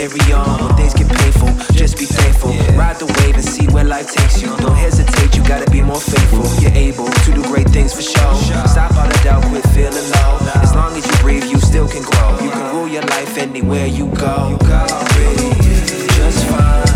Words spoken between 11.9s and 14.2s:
grow. You can rule your life anywhere you